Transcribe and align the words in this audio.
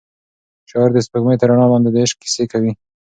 شاعر 0.69 0.89
د 0.93 0.97
سپوږمۍ 1.05 1.35
تر 1.39 1.47
رڼا 1.49 1.65
لاندې 1.71 1.89
د 1.91 1.95
عشق 2.03 2.17
کیسې 2.23 2.43
کوي. 2.51 2.71